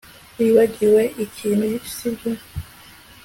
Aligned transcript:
Wibagiwe 0.37 1.03
ikintu 1.25 1.65
sibyo 1.95 2.31